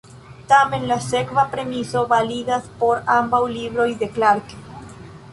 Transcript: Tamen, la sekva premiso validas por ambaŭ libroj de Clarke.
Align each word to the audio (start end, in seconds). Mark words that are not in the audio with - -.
Tamen, 0.51 0.85
la 0.91 0.95
sekva 1.07 1.43
premiso 1.51 2.01
validas 2.13 2.71
por 2.79 3.03
ambaŭ 3.17 3.41
libroj 3.57 3.87
de 4.01 4.09
Clarke. 4.17 4.63